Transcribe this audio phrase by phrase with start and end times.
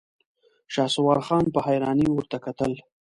[0.73, 2.71] شهسوار خان په حيرانۍ ورته کتل.